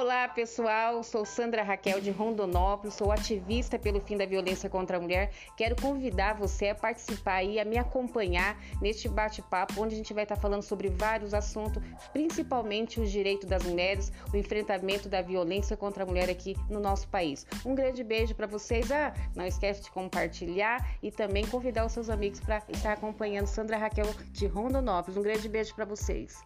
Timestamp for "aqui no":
16.30-16.80